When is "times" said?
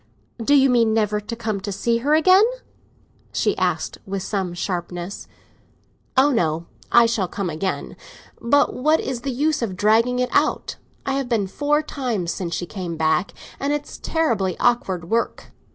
11.83-12.31